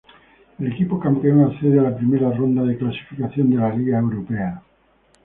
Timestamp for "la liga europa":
3.57-4.63